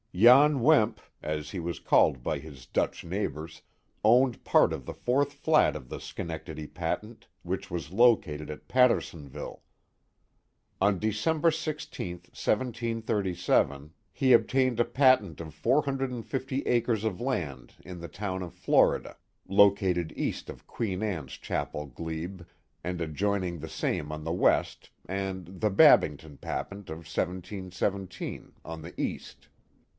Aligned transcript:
Jan 0.15 0.59
Wemp, 0.61 0.99
as 1.21 1.51
he 1.51 1.59
was 1.59 1.79
called 1.79 2.21
by 2.23 2.39
his 2.39 2.65
Dutch 2.65 3.05
neighbors, 3.05 3.61
owned 4.03 4.43
part 4.43 4.73
of 4.73 4.85
the 4.85 4.95
fourth 4.95 5.31
flat 5.31 5.75
of 5.75 5.87
the 5.87 5.99
Schenectady 6.01 6.67
patent, 6.67 7.27
which 7.43 7.69
was 7.71 7.91
located 7.93 8.49
at 8.49 8.67
Pattersonville. 8.67 9.61
On 10.81 10.97
December 10.99 11.49
16, 11.49 12.15
1737, 12.33 13.03
he 13.05 13.05
3O0 13.05 13.07
The 13.07 13.69
Mohawk 13.69 14.17
Valley 14.17 14.33
obtained 14.33 14.79
a 14.81 14.85
patent 14.85 15.39
o( 15.39 15.49
450 15.51 16.61
acres 16.63 17.03
of 17.03 17.21
land 17.21 17.75
in 17.85 18.01
the 18.01 18.09
town 18.09 18.41
of 18.41 18.53
Florida, 18.53 19.15
located 19.47 20.11
east 20.17 20.49
of 20.49 20.67
Queen 20.67 21.03
Anne's 21.03 21.33
Chapel 21.33 21.85
glebe, 21.85 22.41
and 22.83 22.99
adjoining 22.99 23.59
the 23.59 23.69
same 23.69 24.11
on 24.11 24.23
the 24.25 24.33
west, 24.33 24.89
and 25.07 25.61
the 25.61 25.69
Babbington 25.69 26.37
patent 26.37 26.89
of 26.89 26.97
1717, 27.05 28.51
on 28.65 28.81
the 28.81 28.99
east. 28.99 29.47